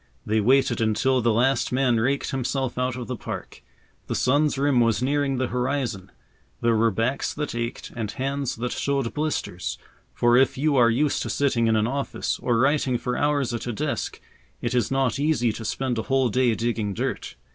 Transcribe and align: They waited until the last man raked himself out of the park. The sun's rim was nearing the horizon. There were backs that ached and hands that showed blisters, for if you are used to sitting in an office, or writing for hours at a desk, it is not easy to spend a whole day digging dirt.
They 0.25 0.41
waited 0.41 0.81
until 0.81 1.21
the 1.21 1.31
last 1.31 1.71
man 1.71 1.99
raked 1.99 2.31
himself 2.31 2.75
out 2.75 2.95
of 2.95 3.05
the 3.05 3.15
park. 3.15 3.61
The 4.07 4.15
sun's 4.15 4.57
rim 4.57 4.79
was 4.79 5.03
nearing 5.03 5.37
the 5.37 5.49
horizon. 5.49 6.11
There 6.59 6.75
were 6.75 6.89
backs 6.89 7.35
that 7.35 7.53
ached 7.53 7.91
and 7.95 8.09
hands 8.09 8.55
that 8.55 8.71
showed 8.71 9.13
blisters, 9.13 9.77
for 10.11 10.37
if 10.37 10.57
you 10.57 10.75
are 10.75 10.89
used 10.89 11.21
to 11.21 11.29
sitting 11.29 11.67
in 11.67 11.75
an 11.75 11.85
office, 11.85 12.39
or 12.39 12.57
writing 12.57 12.97
for 12.97 13.15
hours 13.15 13.53
at 13.53 13.67
a 13.67 13.73
desk, 13.73 14.19
it 14.59 14.73
is 14.73 14.89
not 14.89 15.19
easy 15.19 15.53
to 15.53 15.63
spend 15.63 15.99
a 15.99 16.09
whole 16.09 16.29
day 16.29 16.55
digging 16.55 16.95
dirt. 16.95 17.35